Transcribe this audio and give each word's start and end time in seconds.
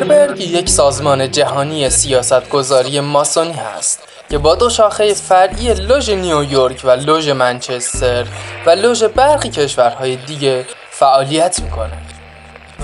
بیلدربرگ 0.00 0.40
یک 0.40 0.68
سازمان 0.68 1.30
جهانی 1.30 1.90
سیاستگذاری 1.90 3.00
ماسونی 3.00 3.58
است 3.78 4.02
که 4.30 4.38
با 4.38 4.54
دو 4.54 4.70
شاخه 4.70 5.14
فرعی 5.14 5.74
لوژ 5.74 6.10
نیویورک 6.10 6.80
و 6.84 6.90
لوژ 6.90 7.28
منچستر 7.28 8.26
و 8.66 8.70
لوژ 8.70 9.04
برخی 9.04 9.50
کشورهای 9.50 10.16
دیگه 10.16 10.64
فعالیت 10.90 11.60
می‌کنه 11.60 11.98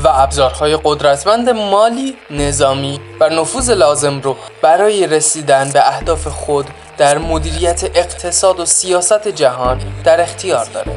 و 0.04 0.08
ابزارهای 0.08 0.78
قدرتمند 0.84 1.50
مالی، 1.50 2.16
نظامی 2.30 3.00
و 3.20 3.28
نفوذ 3.28 3.70
لازم 3.70 4.20
رو 4.20 4.36
برای 4.62 5.06
رسیدن 5.06 5.70
به 5.70 5.88
اهداف 5.88 6.26
خود 6.26 6.66
در 6.98 7.18
مدیریت 7.18 7.84
اقتصاد 7.94 8.60
و 8.60 8.64
سیاست 8.64 9.28
جهان 9.28 9.80
در 10.04 10.20
اختیار 10.20 10.64
داره. 10.64 10.92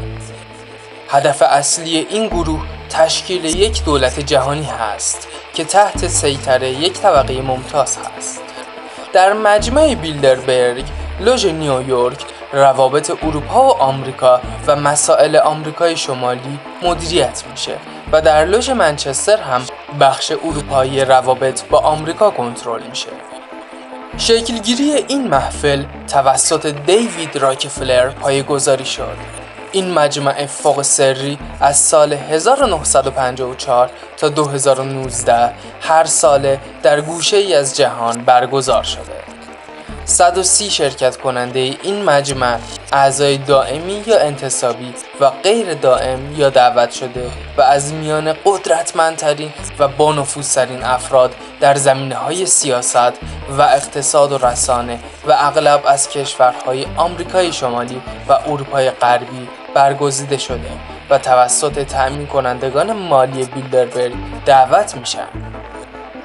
هدف 1.09 1.41
اصلی 1.41 2.07
این 2.09 2.27
گروه 2.27 2.61
تشکیل 2.89 3.45
یک 3.45 3.83
دولت 3.83 4.19
جهانی 4.19 4.69
هست 4.79 5.27
که 5.55 5.63
تحت 5.63 6.07
سیطره 6.07 6.69
یک 6.69 6.93
طبقه 6.93 7.41
ممتاز 7.41 7.97
هست. 7.97 8.41
در 9.13 9.33
مجمع 9.33 9.95
بیلدربرگ 9.95 10.85
لوژ 11.19 11.45
نیویورک 11.45 12.25
روابط 12.53 13.23
اروپا 13.23 13.67
و 13.67 13.71
آمریکا 13.71 14.41
و 14.67 14.75
مسائل 14.75 15.35
آمریکای 15.35 15.97
شمالی 15.97 16.59
مدیریت 16.83 17.43
میشه 17.51 17.77
و 18.11 18.21
در 18.21 18.45
لوژ 18.45 18.69
منچستر 18.69 19.37
هم 19.37 19.61
بخش 19.99 20.31
اروپایی 20.31 21.05
روابط 21.05 21.63
با 21.69 21.79
آمریکا 21.79 22.29
کنترل 22.29 22.83
میشه. 22.89 23.09
شکلگیری 24.17 24.91
این 25.07 25.27
محفل 25.27 25.83
توسط 26.07 26.65
دیوید 26.65 27.37
راکفلر 27.37 28.09
پایگذاری 28.09 28.85
شد. 28.85 29.44
این 29.75 29.93
مجمع 29.93 30.45
فوق 30.45 30.81
سری 30.81 31.37
از 31.59 31.77
سال 31.77 32.13
1954 32.13 33.89
تا 34.17 34.29
2019 34.29 35.53
هر 35.81 36.03
ساله 36.03 36.59
در 36.83 37.01
گوشه 37.01 37.37
ای 37.37 37.53
از 37.53 37.75
جهان 37.75 38.25
برگزار 38.25 38.83
شده. 38.83 39.34
130 40.05 40.69
شرکت 40.69 41.17
کننده 41.17 41.59
این 41.59 42.03
مجمع 42.03 42.57
اعضای 42.91 43.37
دائمی 43.37 44.03
یا 44.07 44.19
انتصابی 44.19 44.93
و 45.19 45.29
غیر 45.29 45.73
دائم 45.73 46.35
یا 46.35 46.49
دعوت 46.49 46.91
شده 46.91 47.31
و 47.57 47.61
از 47.61 47.93
میان 47.93 48.35
قدرتمندترین 48.45 49.53
و 49.79 49.87
بانفوذترین 49.87 50.83
افراد 50.83 51.35
در 51.59 51.75
زمینه 51.75 52.15
های 52.15 52.45
سیاست 52.45 53.13
و 53.57 53.61
اقتصاد 53.61 54.31
و 54.31 54.37
رسانه 54.37 54.99
و 55.27 55.35
اغلب 55.37 55.81
از 55.87 56.09
کشورهای 56.09 56.85
آمریکای 56.97 57.53
شمالی 57.53 58.01
و 58.29 58.33
اروپای 58.33 58.91
غربی 58.91 59.47
برگزیده 59.73 60.37
شده 60.37 60.71
و 61.09 61.17
توسط 61.17 61.79
تأمین 61.83 62.27
کنندگان 62.27 62.93
مالی 62.93 63.45
بیلدربرگ 63.45 64.13
دعوت 64.45 64.95
میشن. 64.95 65.27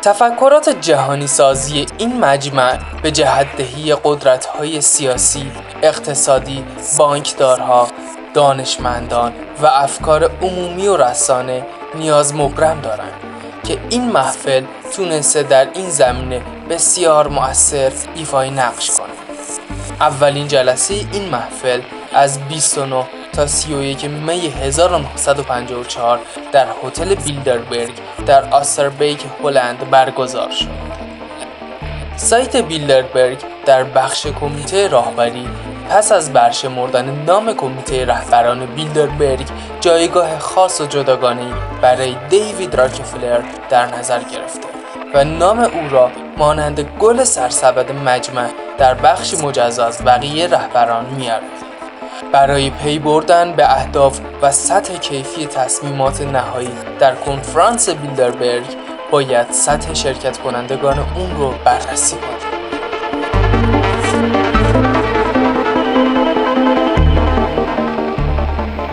تفکرات 0.03 0.69
جهانی 0.69 1.27
سازی 1.27 1.87
این 1.99 2.21
مجمع 2.21 2.79
به 3.03 3.11
جهتدهی 3.11 3.95
قدرت 4.05 4.47
های 4.47 4.81
سیاسی، 4.81 5.51
اقتصادی، 5.83 6.65
بانکدارها، 6.99 7.89
دانشمندان 8.35 9.33
و 9.63 9.67
افکار 9.67 10.31
عمومی 10.43 10.89
و 10.89 10.97
رسانه 10.97 11.67
نیاز 11.95 12.35
مبرم 12.35 12.81
دارند 12.81 13.13
که 13.65 13.79
این 13.91 14.13
محفل 14.13 14.65
تونسته 14.97 15.43
در 15.43 15.69
این 15.75 15.91
زمینه 15.91 16.43
بسیار 16.71 17.29
مؤثر 17.29 17.93
ایفای 18.15 18.51
نقش 18.51 18.91
کنه. 18.91 19.11
اولین 20.01 20.49
جلسه 20.49 20.95
این 20.95 21.29
محفل 21.29 21.81
از 22.15 22.39
29 22.39 23.20
تا 23.33 23.47
31 23.47 24.05
می 24.05 24.47
1954 24.47 26.19
در 26.53 26.67
هتل 26.85 27.15
بیلدربرگ 27.15 27.93
در 28.27 28.45
آستربیک 28.45 29.25
هلند 29.43 29.91
برگزار 29.91 30.51
شد. 30.51 30.69
سایت 32.17 32.57
بیلدربرگ 32.57 33.39
در 33.67 33.85
بخش 33.85 34.27
کمیته 34.27 34.89
راهبری 34.89 35.49
پس 35.91 36.13
از 36.13 36.33
برشمردن 36.33 37.25
نام 37.27 37.55
کمیته 37.55 38.05
رهبران 38.05 38.67
بیلدربرگ 38.67 39.47
جایگاه 39.81 40.39
خاص 40.39 40.81
و 40.81 40.87
جداگانه 40.87 41.53
برای 41.83 42.17
دیوید 42.29 42.75
راکفلر 42.75 43.41
در 43.71 43.87
نظر 43.99 44.23
گرفته 44.23 44.69
و 45.15 45.25
نام 45.25 45.61
او 45.61 45.89
را 45.91 46.11
مانند 46.37 46.81
گل 46.81 47.25
سرسبد 47.25 47.93
مجمع 47.93 48.49
در 48.79 48.95
بخش 48.95 49.35
مجزا 49.35 49.87
از 49.87 50.05
بقیه 50.05 50.47
رهبران 50.47 51.07
میاره 51.07 51.70
برای 52.33 52.71
پی 52.71 52.99
بردن 52.99 53.53
به 53.53 53.73
اهداف 53.73 54.21
و 54.43 54.53
سطح 54.53 54.97
کیفی 54.97 55.47
تصمیمات 55.47 56.21
نهایی 56.21 56.73
در 56.99 57.15
کنفرانس 57.15 57.89
بیلدربرگ 57.89 58.67
باید 59.11 59.51
سطح 59.51 59.95
شرکت 59.95 60.39
کنندگان 60.39 60.99
اون 60.99 61.37
رو 61.37 61.55
بررسی 61.65 62.17
کنیم. 62.17 62.51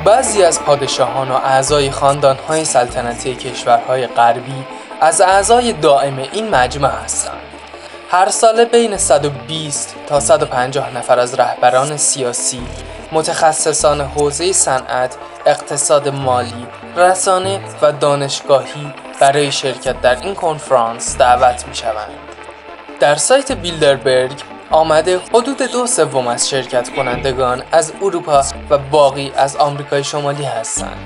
بعضی 0.06 0.44
از 0.44 0.64
پادشاهان 0.64 1.32
و 1.32 1.34
اعضای 1.34 1.92
خاندانهای 1.92 2.66
سلطنتی 2.66 3.36
کشورهای 3.36 4.08
غربی 4.08 4.64
از 5.02 5.22
اعضای 5.22 5.74
دائم 5.74 6.18
این 6.34 6.50
مجمع 6.50 6.90
هستند. 7.04 7.42
هر 8.12 8.30
ساله 8.30 8.66
بین 8.66 8.98
120 8.98 9.96
تا 10.08 10.20
150 10.20 10.98
نفر 10.98 11.20
از 11.20 11.34
رهبران 11.34 11.98
سیاسی 11.98 12.62
متخصصان 13.12 14.01
حوزه 14.01 14.53
صنعت، 14.53 15.18
اقتصاد 15.45 16.09
مالی، 16.09 16.68
رسانه 16.95 17.59
و 17.81 17.91
دانشگاهی 17.91 18.94
برای 19.19 19.51
شرکت 19.51 20.01
در 20.01 20.16
این 20.22 20.35
کنفرانس 20.35 21.18
دعوت 21.18 21.68
می 21.68 21.75
شوند. 21.75 22.18
در 23.00 23.16
سایت 23.16 23.51
بیلدربرگ 23.51 24.41
آمده 24.72 25.19
حدود 25.34 25.57
دو 25.57 25.88
سوم 25.88 26.28
از 26.28 26.50
شرکت 26.50 26.95
کنندگان 26.95 27.63
از 27.72 27.94
اروپا 28.01 28.44
و 28.69 28.78
باقی 28.78 29.31
از 29.35 29.56
آمریکای 29.56 30.03
شمالی 30.03 30.44
هستند. 30.44 30.97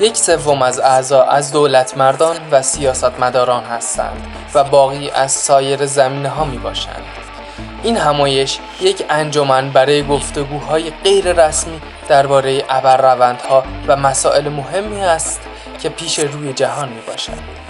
یک 0.00 0.16
سوم 0.16 0.62
از 0.62 0.80
اعضا 0.80 1.22
از 1.22 1.52
دولت 1.52 1.96
مردان 1.96 2.36
و 2.50 2.62
سیاستمداران 2.62 3.64
هستند 3.64 4.26
و 4.54 4.64
باقی 4.64 5.10
از 5.10 5.32
سایر 5.32 5.86
زمینه 5.86 6.28
ها 6.28 6.44
می 6.44 6.58
باشند. 6.58 7.02
این 7.82 7.96
همایش 7.96 8.58
یک 8.80 9.04
انجمن 9.10 9.70
برای 9.70 10.02
گفتگوهای 10.06 10.92
غیر 11.04 11.32
رسمی 11.32 11.80
درباره 12.08 12.64
ابرروندها 12.68 13.64
و 13.86 13.96
مسائل 13.96 14.48
مهمی 14.48 15.00
است 15.00 15.40
که 15.82 15.88
پیش 15.88 16.18
روی 16.18 16.52
جهان 16.52 16.88
می 16.88 17.00
باشد. 17.06 17.60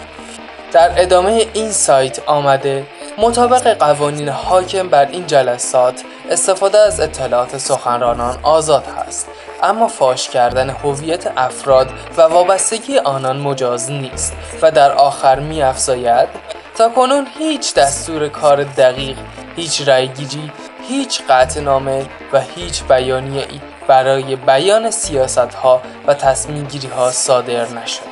در 0.72 0.90
ادامه 0.96 1.46
این 1.54 1.70
سایت 1.70 2.18
آمده 2.26 2.86
مطابق 3.18 3.78
قوانین 3.78 4.28
حاکم 4.28 4.88
بر 4.88 5.06
این 5.06 5.26
جلسات 5.26 6.02
استفاده 6.30 6.78
از 6.78 7.00
اطلاعات 7.00 7.58
سخنرانان 7.58 8.38
آزاد 8.42 8.84
هست 8.86 9.28
اما 9.62 9.88
فاش 9.88 10.28
کردن 10.28 10.70
هویت 10.70 11.32
افراد 11.36 11.90
و 12.16 12.22
وابستگی 12.22 12.98
آنان 12.98 13.40
مجاز 13.40 13.90
نیست 13.90 14.32
و 14.62 14.70
در 14.70 14.92
آخر 14.92 15.38
می 15.38 15.62
افزاید 15.62 16.28
تا 16.80 16.88
کنون 16.88 17.26
هیچ 17.38 17.74
دستور 17.74 18.28
کار 18.28 18.64
دقیق 18.64 19.16
هیچ 19.56 19.88
رأیگیری 19.88 20.52
هیچ 20.88 21.22
نامه 21.62 22.06
و 22.32 22.40
هیچ 22.40 22.82
بیانیه 22.82 23.46
ای 23.50 23.60
برای 23.88 24.36
بیان 24.36 24.90
سیاست 24.90 25.38
ها 25.38 25.82
و 26.06 26.14
تصمیم 26.14 26.64
گیری 26.64 26.88
ها 26.88 27.10
صادر 27.10 27.68
نشده. 27.68 28.04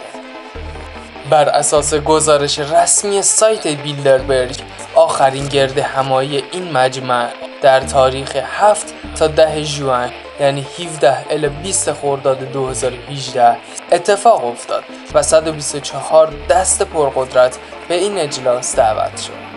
بر 1.30 1.48
اساس 1.48 1.94
گزارش 1.94 2.58
رسمی 2.58 3.22
سایت 3.22 3.66
بیلدربرگ 3.66 4.56
آخرین 4.94 5.46
گرد 5.46 5.78
همایی 5.78 6.44
این 6.52 6.72
مجمع 6.72 7.28
در 7.62 7.80
تاریخ 7.80 8.36
7 8.36 8.94
تا 9.18 9.26
10 9.26 9.64
جوان 9.64 10.10
یعنی 10.40 10.66
17 10.78 11.26
الی 11.30 11.48
20 11.48 11.92
خرداد 11.92 12.52
2018 12.52 13.56
اتفاق 13.92 14.44
افتاد 14.44 14.84
و 15.14 15.22
124 15.22 16.32
دست 16.50 16.82
پرقدرت 16.82 17.58
به 17.88 17.94
این 17.94 18.18
اجلاس 18.18 18.76
دعوت 18.76 19.20
شد. 19.20 19.48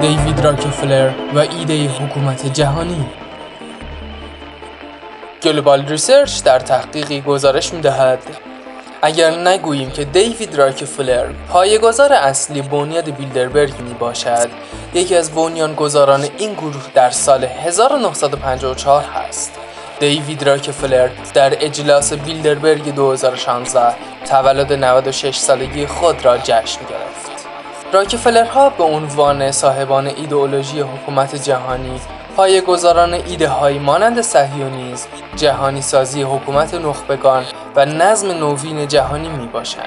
دیوید 0.00 0.40
راکفلر 0.40 1.10
و 1.34 1.38
ایده 1.38 1.88
حکومت 1.88 2.52
جهانی 2.52 3.06
Global 5.42 5.86
Research 5.86 6.42
در 6.42 6.58
تحقیقی 6.58 7.20
گزارش 7.20 7.72
می‌دهد 7.72 8.18
اگر 9.06 9.30
نگوییم 9.30 9.90
که 9.90 10.04
دیوید 10.04 10.54
راکفلر 10.54 11.26
پایه‌گذار 11.48 12.12
اصلی 12.12 12.62
بنیاد 12.62 13.10
بیلدربرگ 13.10 13.80
می 13.80 13.94
باشد 13.94 14.48
یکی 14.94 15.16
از 15.16 15.30
بنیانگذاران 15.30 16.26
این 16.38 16.54
گروه 16.54 16.86
در 16.94 17.10
سال 17.10 17.44
1954 17.44 19.04
هست. 19.04 19.52
دیوید 20.00 20.42
راکفلر 20.42 21.08
در 21.34 21.64
اجلاس 21.64 22.12
بیلدربرگ 22.12 22.94
2016 22.94 23.94
تولد 24.30 24.72
96 24.72 25.36
سالگی 25.36 25.86
خود 25.86 26.24
را 26.24 26.38
جشن 26.38 26.80
گرفت. 26.80 27.46
راکفلرها 27.92 28.70
به 28.70 28.84
عنوان 28.84 29.52
صاحبان 29.52 30.06
ایدئولوژی 30.06 30.80
حکومت 30.80 31.34
جهانی 31.34 32.00
گذاران 32.36 33.14
ایده 33.14 33.48
های 33.48 33.78
مانند 33.78 34.20
صهیونیسم، 34.20 35.08
جهانی 35.36 35.82
سازی 35.82 36.22
حکومت 36.22 36.74
نخبگان 36.74 37.44
و 37.76 37.86
نظم 37.86 38.30
نوین 38.30 38.88
جهانی 38.88 39.28
می 39.28 39.46
باشند. 39.46 39.84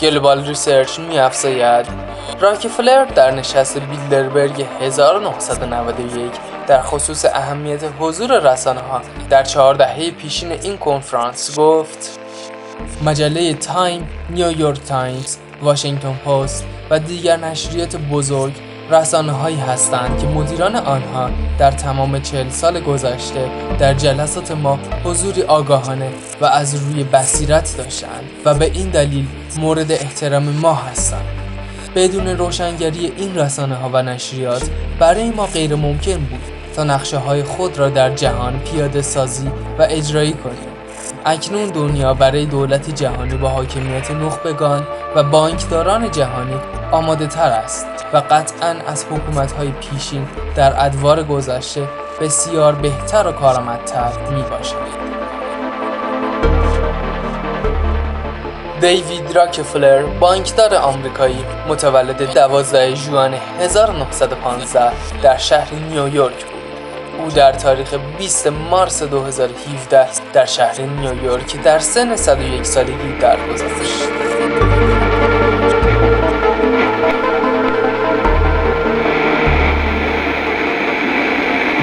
Global 0.00 0.46
Research 0.46 0.98
می 0.98 1.18
افزاید 1.18 1.86
راکفلر 2.40 3.04
در 3.04 3.30
نشست 3.30 3.78
بیلدربرگ 3.78 4.66
1991 4.80 6.32
در 6.66 6.82
خصوص 6.82 7.24
اهمیت 7.24 7.80
حضور 7.98 8.52
رسانه 8.52 8.80
ها 8.80 9.00
در 9.30 9.42
چهار 9.42 9.74
دهه 9.74 10.10
پیشین 10.10 10.52
این 10.52 10.76
کنفرانس 10.76 11.58
گفت 11.58 12.18
مجله 13.04 13.54
تایم، 13.54 14.08
نیویورک 14.30 14.80
تایمز، 14.80 15.36
واشنگتن 15.62 16.14
پست 16.14 16.64
و 16.90 16.98
دیگر 16.98 17.36
نشریات 17.36 17.96
بزرگ 17.96 18.71
رسانه 18.90 19.32
هایی 19.32 19.56
هستند 19.56 20.18
که 20.18 20.26
مدیران 20.26 20.76
آنها 20.76 21.30
در 21.58 21.70
تمام 21.70 22.20
چهل 22.20 22.48
سال 22.48 22.80
گذشته 22.80 23.50
در 23.78 23.94
جلسات 23.94 24.50
ما 24.50 24.78
حضوری 25.04 25.42
آگاهانه 25.42 26.10
و 26.40 26.44
از 26.44 26.74
روی 26.74 27.04
بصیرت 27.04 27.74
داشتند 27.76 28.24
و 28.44 28.54
به 28.54 28.64
این 28.64 28.88
دلیل 28.88 29.26
مورد 29.58 29.92
احترام 29.92 30.42
ما 30.42 30.74
هستند. 30.74 31.24
بدون 31.94 32.26
روشنگری 32.26 33.12
این 33.16 33.38
رسانه 33.38 33.74
ها 33.74 33.90
و 33.92 34.02
نشریات 34.02 34.70
برای 34.98 35.30
ما 35.30 35.46
غیر 35.46 35.74
ممکن 35.74 36.16
بود 36.16 36.40
تا 36.76 36.84
نقشه 36.84 37.18
های 37.18 37.42
خود 37.42 37.78
را 37.78 37.88
در 37.88 38.14
جهان 38.14 38.58
پیاده 38.58 39.02
سازی 39.02 39.46
و 39.78 39.86
اجرایی 39.90 40.32
کنیم. 40.32 40.72
اکنون 41.24 41.66
دنیا 41.66 42.14
برای 42.14 42.46
دولت 42.46 42.94
جهانی 42.94 43.36
با 43.36 43.48
حاکمیت 43.48 44.10
نخبگان 44.10 44.86
و 45.16 45.22
بانکداران 45.22 46.10
جهانی 46.10 46.60
آماده 46.92 47.26
تر 47.26 47.50
است 47.50 47.86
و 48.12 48.16
قطعا 48.30 48.76
از 48.86 49.04
حکومت 49.04 49.52
های 49.52 49.70
پیشین 49.70 50.26
در 50.56 50.84
ادوار 50.86 51.22
گذشته 51.22 51.88
بسیار 52.20 52.74
بهتر 52.74 53.26
و 53.26 53.32
کارآمدتر 53.32 54.10
می 54.30 54.42
باشد. 54.42 55.12
دیوید 58.80 59.36
راکفلر 59.36 60.02
بانکدار 60.02 60.74
آمریکایی 60.74 61.44
متولد 61.68 62.34
12 62.34 62.94
ژوئن 62.94 63.34
1915 63.60 64.92
در 65.22 65.36
شهر 65.36 65.74
نیویورک 65.74 66.44
بود. 66.44 66.62
او 67.18 67.30
در 67.30 67.52
تاریخ 67.52 67.94
20 68.18 68.46
مارس 68.46 69.02
2017 69.02 70.06
در 70.32 70.44
شهر 70.44 70.80
نیویورک 70.80 71.62
در 71.62 71.78
سن 71.78 72.16
101 72.16 72.66
سالگی 72.66 73.18
درگذشت. 73.20 74.02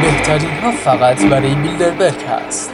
بهترین 0.01 0.49
ها 0.49 0.71
فقط 0.71 1.25
برای 1.25 1.55
بیلدربرگ 1.55 2.23
هست 2.23 2.71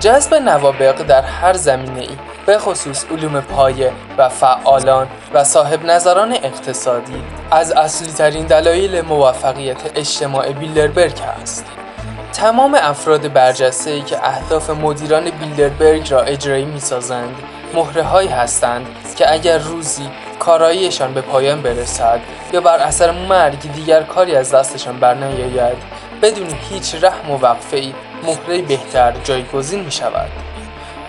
جذب 0.00 0.34
نوابق 0.34 1.02
در 1.02 1.22
هر 1.22 1.52
زمینه 1.52 2.00
ای 2.00 2.16
به 2.46 2.58
خصوص 2.58 3.04
علوم 3.10 3.40
پایه 3.40 3.92
و 4.18 4.28
فعالان 4.28 5.06
و 5.34 5.44
صاحب 5.44 5.84
نظران 5.84 6.32
اقتصادی 6.32 7.22
از 7.50 7.72
اصلی 7.72 8.12
ترین 8.12 8.46
دلایل 8.46 9.00
موفقیت 9.00 9.76
اجتماع 9.94 10.52
بیلدربرگ 10.52 11.20
است. 11.42 11.85
تمام 12.32 12.74
افراد 12.74 13.32
برجسته 13.32 13.90
ای 13.90 14.02
که 14.02 14.26
اهداف 14.28 14.70
مدیران 14.70 15.30
بیلدربرگ 15.30 16.12
را 16.12 16.22
اجرایی 16.22 16.64
می 16.64 16.80
سازند 16.80 17.34
مهره 17.74 18.02
هایی 18.02 18.28
هستند 18.28 18.86
که 19.16 19.32
اگر 19.32 19.58
روزی 19.58 20.10
کاراییشان 20.38 21.14
به 21.14 21.20
پایان 21.20 21.62
برسد 21.62 22.20
یا 22.52 22.60
بر 22.60 22.78
اثر 22.78 23.10
مرگ 23.10 23.72
دیگر 23.72 24.02
کاری 24.02 24.36
از 24.36 24.54
دستشان 24.54 24.98
برنیاید 24.98 25.76
بدون 26.22 26.48
هیچ 26.70 26.94
رحم 26.94 27.30
و 27.30 27.38
وقفه 27.38 27.76
ای 27.76 27.94
مهره 28.26 28.62
بهتر 28.62 29.12
جایگزین 29.24 29.84
می 29.84 29.92
شود. 29.92 30.30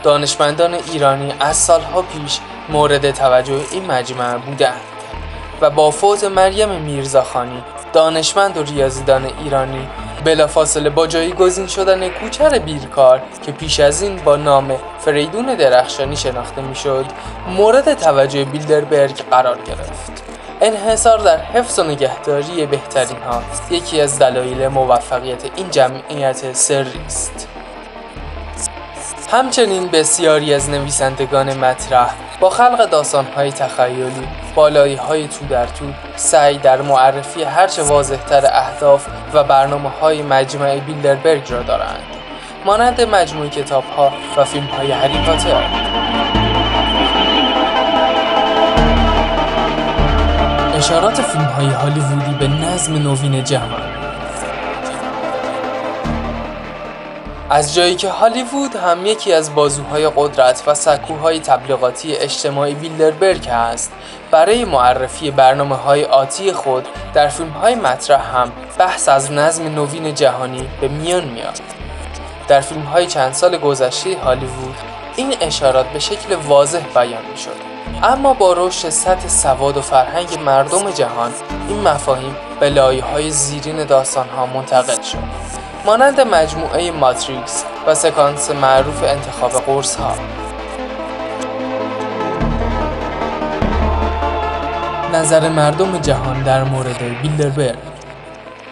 دانشمندان 0.04 0.74
ایرانی 0.74 1.34
از 1.40 1.58
سالها 1.58 2.02
پیش 2.02 2.40
مورد 2.70 3.12
توجه 3.12 3.62
این 3.72 3.86
مجمع 3.86 4.38
بودند 4.38 4.82
و 5.62 5.70
با 5.70 5.92
فوت 5.92 6.24
مریم 6.24 6.70
میرزاخانی 6.70 7.64
دانشمند 7.94 8.58
و 8.58 8.64
ریاضیدان 8.64 9.26
ایرانی 9.44 9.88
بلافاصله 10.26 10.90
با 10.90 11.08
جایگزین 11.08 11.68
شدن 11.68 12.10
کوچر 12.10 12.60
بیرکار 12.60 13.22
که 13.46 13.52
پیش 13.52 13.80
از 13.80 14.02
این 14.02 14.16
با 14.16 14.36
نام 14.36 14.76
فریدون 15.00 15.46
درخشانی 15.56 16.16
شناخته 16.16 16.62
می‌شد 16.62 17.06
مورد 17.58 17.94
توجه 17.94 18.46
بیلدربرگ 18.46 19.22
قرار 19.32 19.58
گرفت. 19.58 20.24
انحصار 20.62 21.20
در 21.20 21.38
حفظ 21.38 21.80
و 21.80 21.84
نگهداری 21.84 22.66
بهترین 22.66 23.18
ها 23.18 23.42
یکی 23.70 24.02
از 24.02 24.20
دلایل 24.20 24.68
موفقیت 24.68 25.44
این 25.56 25.70
جمعیت 25.72 26.54
سری 26.54 27.02
است. 27.06 27.48
همچنین 29.32 29.88
بسیاری 29.88 30.54
از 30.54 30.70
نویسندگان 30.70 31.54
مطرح 31.54 32.14
با 32.40 32.50
خلق 32.50 33.06
های 33.36 33.52
تخیلی 33.52 34.28
بالایی 34.56 34.96
های 34.96 35.28
تو 35.28 35.46
در 35.46 35.66
تو 35.66 35.86
سعی 36.16 36.58
در 36.58 36.82
معرفی 36.82 37.44
هرچه 37.44 37.84
واضحتر 37.84 38.46
اهداف 38.46 39.08
و 39.34 39.44
برنامه 39.44 39.90
های 39.90 40.22
مجمع 40.22 40.80
بیلدربرگ 40.80 41.52
را 41.52 41.62
دارند. 41.62 42.04
مانند 42.66 43.02
مجموع 43.02 43.48
کتاب 43.48 43.84
ها 43.98 44.12
و 44.38 44.44
فیلم 44.44 44.66
های 44.66 44.92
هری 44.92 45.18
اشارات 50.74 51.22
فیلم 51.22 51.46
های 51.46 51.68
هالیوودی 51.68 52.34
به 52.40 52.48
نظم 52.48 52.94
نوین 52.94 53.44
جهان. 53.44 54.07
از 57.50 57.76
جایی 57.76 57.96
که 57.96 58.10
هالیوود 58.10 58.76
هم 58.76 59.06
یکی 59.06 59.34
از 59.34 59.56
بازوهای 59.56 60.10
قدرت 60.16 60.64
و 60.68 60.74
سکوهای 60.74 61.40
تبلیغاتی 61.40 62.16
اجتماعی 62.16 62.74
بیلدربرگ 62.74 63.48
است 63.48 63.92
برای 64.32 64.66
معرفی 64.66 65.32
برنامه 65.32 65.76
های 65.76 66.06
آتی 66.06 66.52
خود 66.52 66.88
در 67.14 67.28
فیلم 67.28 67.50
های 67.50 67.76
مطرح 67.76 68.36
هم 68.36 68.52
بحث 68.78 69.10
از 69.10 69.32
نظم 69.32 69.64
نوین 69.76 70.14
جهانی 70.14 70.68
به 70.82 70.88
میان 70.88 71.24
میاد. 71.26 71.60
در 72.48 72.62
فیلم 72.62 72.82
های 72.82 73.08
چند 73.08 73.34
سال 73.34 73.58
گذشته 73.58 74.18
هالیوود 74.18 74.76
این 75.16 75.34
اشارات 75.42 75.86
به 75.86 76.00
شکل 76.00 76.36
واضح 76.36 76.82
بیان 76.96 77.26
می 77.32 77.38
شد 77.38 77.68
اما 78.04 78.34
با 78.34 78.54
رشد 78.54 78.90
سطح 78.90 79.28
سواد 79.28 79.78
و 79.78 79.82
فرهنگ 79.82 80.40
مردم 80.40 80.92
جهان 80.92 81.32
این 81.68 81.82
مفاهیم 81.82 82.36
به 82.60 82.70
لایه 82.70 83.04
های 83.04 83.32
زیرین 83.32 83.86
داستان 83.86 84.30
ها 84.30 84.46
منتقل 84.46 85.02
شد. 85.02 85.57
مانند 85.88 86.22
مجموعه 86.22 86.92
ماتریکس 86.92 87.66
و 87.88 87.96
سکانس 87.96 88.52
معروف 88.52 89.04
انتخاب 89.04 89.52
قرص 89.52 89.96
ها 89.96 90.14
نظر 95.14 95.50
مردم 95.50 95.98
جهان 95.98 96.44
در 96.44 96.64
مورد 96.64 97.22
بیلدربرگ 97.22 97.78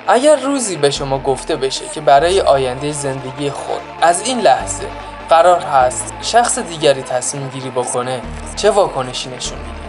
اگر 0.07 0.35
روزی 0.35 0.75
به 0.75 0.91
شما 0.91 1.19
گفته 1.19 1.55
بشه 1.55 1.85
که 1.93 2.01
برای 2.01 2.41
آینده 2.41 2.91
زندگی 2.91 3.49
خود 3.49 3.81
از 4.01 4.27
این 4.27 4.39
لحظه 4.39 4.85
قرار 5.29 5.59
هست 5.59 6.13
شخص 6.21 6.59
دیگری 6.59 7.01
تصمیم 7.01 7.49
گیری 7.49 7.69
بکنه 7.69 8.21
چه 8.55 8.71
واکنشی 8.71 9.29
نشون 9.29 9.57
میده؟ 9.57 9.84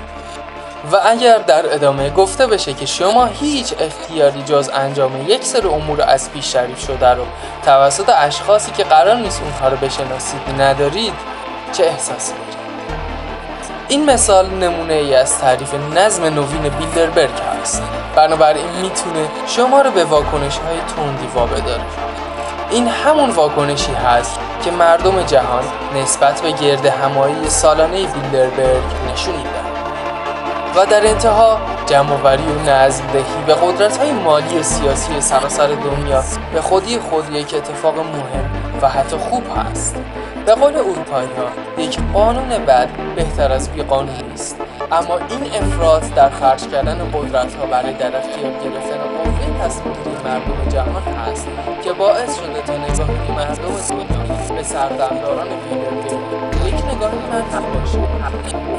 و 0.92 0.96
اگر 1.04 1.38
در 1.38 1.74
ادامه 1.74 2.10
گفته 2.10 2.46
بشه 2.46 2.74
که 2.74 2.86
شما 2.86 3.26
هیچ 3.26 3.74
اختیاری 3.80 4.42
جز 4.42 4.70
انجام 4.74 5.24
یک 5.28 5.44
سر 5.44 5.66
امور 5.66 6.02
از 6.02 6.32
پیش 6.32 6.52
شریف 6.52 6.80
شده 6.80 7.08
رو 7.08 7.24
توسط 7.64 8.12
اشخاصی 8.16 8.72
که 8.72 8.84
قرار 8.84 9.16
نیست 9.16 9.42
اونها 9.42 9.68
رو 9.68 9.76
بشناسید 9.76 10.40
ندارید 10.60 11.14
چه 11.72 11.84
احساسی 11.84 12.32
دارید؟ 12.32 12.56
این 13.88 14.10
مثال 14.10 14.50
نمونه 14.50 14.94
ای 14.94 15.14
از 15.14 15.38
تعریف 15.38 15.74
نظم 15.94 16.24
نوین 16.24 16.68
بیلدربرگ 16.68 17.40
هست. 17.62 17.82
بنابراین 18.16 18.68
می‌تونه 18.82 19.28
شما 19.46 19.80
رو 19.80 19.90
به 19.90 20.04
واکنش 20.04 20.58
های 20.58 20.78
تندی 20.96 21.26
وابداره 21.34 21.82
این 22.70 22.88
همون 22.88 23.30
واکنشی 23.30 23.92
هست 23.92 24.38
که 24.64 24.70
مردم 24.70 25.22
جهان 25.22 25.64
نسبت 25.94 26.40
به 26.40 26.50
گرد 26.50 26.86
همایی 26.86 27.48
سالانه 27.48 28.06
بیلدربرگ 28.06 28.82
نشون 29.12 29.36
میدن 29.36 29.55
و 30.76 30.86
در 30.86 31.06
انتها 31.06 31.58
جمعوری 31.86 32.42
و 32.42 32.70
نظمدهی 32.70 33.42
به 33.46 33.54
قدرت 33.54 33.96
های 33.96 34.12
مالی 34.12 34.58
و 34.58 34.62
سیاسی 34.62 35.20
سراسر 35.20 35.66
دنیا 35.66 36.22
به 36.52 36.60
خودی 36.60 36.98
خود 36.98 37.32
یک 37.32 37.54
اتفاق 37.54 37.98
مهم 37.98 38.50
و 38.82 38.88
حتی 38.88 39.16
خوب 39.16 39.42
هست. 39.56 39.96
به 40.46 40.54
قول 40.54 40.76
اروپایی 40.76 41.28
ها 41.36 41.82
یک 41.82 41.98
قانون 42.14 42.48
بد 42.48 42.88
بهتر 43.16 43.52
از 43.52 43.70
بی 43.70 43.82
قانونی 43.82 44.32
است. 44.34 44.56
اما 44.92 45.18
این 45.18 45.64
افراد 45.64 46.14
در 46.14 46.30
خرج 46.30 46.68
کردن 46.68 47.10
قدرت 47.12 47.54
ها 47.54 47.66
برای 47.66 47.92
در 47.92 48.16
اختیار 48.16 48.52
گرفتن 48.52 48.98
قوه 49.24 49.64
تصمیم 49.64 49.94
مردم 50.24 50.68
جهان 50.68 51.02
هست 51.02 51.48
که 51.84 51.92
باعث 51.92 52.38
شده 52.38 52.62
تا 52.66 52.76
نگاه 52.76 53.36
مردم 53.36 53.76
دنیا 53.90 54.54
به 54.56 54.62
سردمداران 54.62 55.46
ویلربی 55.48 56.68
یک 56.68 56.84
نگاه 56.84 57.12
منفی 57.32 57.78
باشه 57.78 57.98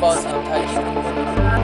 باز 0.02 0.26
هم 0.26 0.44
تاکید 0.44 1.17